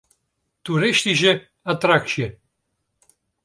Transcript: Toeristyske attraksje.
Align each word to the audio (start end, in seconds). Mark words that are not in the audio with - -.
Toeristyske 0.63 1.35
attraksje. 1.73 2.27